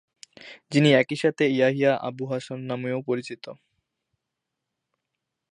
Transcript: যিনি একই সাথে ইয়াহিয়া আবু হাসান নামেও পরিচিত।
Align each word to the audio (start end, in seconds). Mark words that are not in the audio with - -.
যিনি 0.71 0.89
একই 0.93 1.15
সাথে 1.15 1.43
ইয়াহিয়া 1.49 1.91
আবু 2.07 2.23
হাসান 2.31 2.59
নামেও 2.63 2.99
পরিচিত। 3.01 3.45